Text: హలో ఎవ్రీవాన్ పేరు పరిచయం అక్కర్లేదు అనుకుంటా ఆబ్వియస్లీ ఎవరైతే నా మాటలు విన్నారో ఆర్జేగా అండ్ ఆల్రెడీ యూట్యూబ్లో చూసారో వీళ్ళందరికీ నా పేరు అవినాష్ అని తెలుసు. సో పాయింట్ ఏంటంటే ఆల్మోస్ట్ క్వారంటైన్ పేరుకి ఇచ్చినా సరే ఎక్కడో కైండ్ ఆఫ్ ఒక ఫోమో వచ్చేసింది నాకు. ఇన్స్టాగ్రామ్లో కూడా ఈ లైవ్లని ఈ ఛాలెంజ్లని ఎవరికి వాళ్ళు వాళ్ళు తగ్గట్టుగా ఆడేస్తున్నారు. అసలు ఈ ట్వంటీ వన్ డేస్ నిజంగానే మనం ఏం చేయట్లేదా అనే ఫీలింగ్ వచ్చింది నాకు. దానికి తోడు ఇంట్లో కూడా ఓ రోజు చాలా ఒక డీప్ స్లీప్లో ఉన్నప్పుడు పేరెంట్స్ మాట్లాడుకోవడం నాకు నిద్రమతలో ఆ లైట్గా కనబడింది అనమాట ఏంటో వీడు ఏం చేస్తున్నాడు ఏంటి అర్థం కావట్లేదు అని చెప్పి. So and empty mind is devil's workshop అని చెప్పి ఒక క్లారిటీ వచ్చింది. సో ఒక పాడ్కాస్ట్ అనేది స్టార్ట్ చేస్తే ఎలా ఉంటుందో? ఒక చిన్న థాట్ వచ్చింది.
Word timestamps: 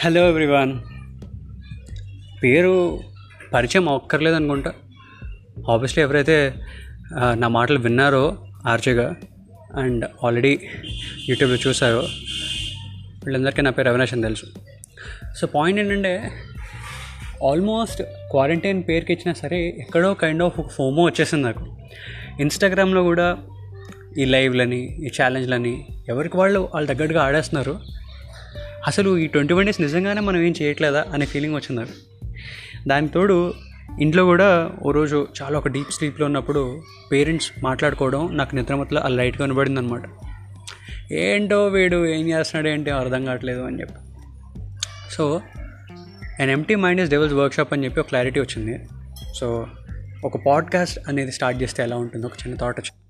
హలో 0.00 0.28
ఎవ్రీవాన్ 0.28 0.72
పేరు 2.42 2.72
పరిచయం 3.52 3.88
అక్కర్లేదు 3.88 4.36
అనుకుంటా 4.36 4.72
ఆబ్వియస్లీ 5.72 6.02
ఎవరైతే 6.02 6.54
నా 7.34 7.48
మాటలు 7.48 7.78
విన్నారో 7.78 8.38
ఆర్జేగా 8.66 9.06
అండ్ 9.74 10.04
ఆల్రెడీ 10.24 10.52
యూట్యూబ్లో 11.28 11.58
చూసారో 11.66 12.02
వీళ్ళందరికీ 13.24 13.62
నా 13.62 13.70
పేరు 13.70 13.88
అవినాష్ 13.88 14.14
అని 14.14 14.22
తెలుసు. 14.22 14.46
సో 15.36 15.46
పాయింట్ 15.46 15.80
ఏంటంటే 15.80 16.30
ఆల్మోస్ట్ 17.50 18.02
క్వారంటైన్ 18.02 18.82
పేరుకి 18.88 19.12
ఇచ్చినా 19.12 19.34
సరే 19.34 19.60
ఎక్కడో 19.78 20.14
కైండ్ 20.14 20.42
ఆఫ్ 20.42 20.60
ఒక 20.60 20.70
ఫోమో 20.70 21.04
వచ్చేసింది 21.04 21.44
నాకు. 21.44 21.66
ఇన్స్టాగ్రామ్లో 22.40 23.02
కూడా 23.02 23.38
ఈ 24.18 24.24
లైవ్లని 24.24 24.82
ఈ 25.06 25.10
ఛాలెంజ్లని 25.22 25.86
ఎవరికి 26.08 26.36
వాళ్ళు 26.36 26.68
వాళ్ళు 26.74 26.94
తగ్గట్టుగా 26.94 27.22
ఆడేస్తున్నారు. 27.22 27.76
అసలు 28.86 29.18
ఈ 29.18 29.26
ట్వంటీ 29.26 29.54
వన్ 29.54 29.66
డేస్ 29.66 29.80
నిజంగానే 29.80 30.20
మనం 30.20 30.40
ఏం 30.40 30.54
చేయట్లేదా 30.62 31.04
అనే 31.12 31.26
ఫీలింగ్ 31.26 31.54
వచ్చింది 31.54 31.80
నాకు. 31.80 31.92
దానికి 32.88 33.12
తోడు 33.12 33.54
ఇంట్లో 34.00 34.24
కూడా 34.24 34.72
ఓ 34.82 34.90
రోజు 34.90 35.28
చాలా 35.42 35.58
ఒక 35.58 35.68
డీప్ 35.68 35.92
స్లీప్లో 35.92 36.26
ఉన్నప్పుడు 36.26 36.82
పేరెంట్స్ 37.12 37.52
మాట్లాడుకోవడం 37.62 38.36
నాకు 38.36 38.56
నిద్రమతలో 38.56 39.00
ఆ 39.00 39.08
లైట్గా 39.08 39.46
కనబడింది 39.46 39.80
అనమాట 39.80 40.02
ఏంటో 41.12 41.66
వీడు 41.66 42.06
ఏం 42.06 42.28
చేస్తున్నాడు 42.28 42.68
ఏంటి 42.68 42.90
అర్థం 42.90 43.24
కావట్లేదు 43.24 43.60
అని 43.60 43.80
చెప్పి. 43.80 43.94
So 45.10 45.40
and 46.40 46.50
empty 46.50 46.74
mind 46.74 47.00
is 47.00 47.10
devil's 47.10 47.34
workshop 47.34 47.72
అని 47.72 47.84
చెప్పి 47.84 48.00
ఒక 48.00 48.08
క్లారిటీ 48.08 48.40
వచ్చింది. 48.40 48.84
సో 49.34 49.66
ఒక 50.24 50.36
పాడ్కాస్ట్ 50.46 50.98
అనేది 51.08 51.32
స్టార్ట్ 51.32 51.62
చేస్తే 51.62 51.82
ఎలా 51.82 51.96
ఉంటుందో? 51.96 52.26
ఒక 52.26 52.32
చిన్న 52.34 52.56
థాట్ 52.56 52.80
వచ్చింది. 52.80 53.05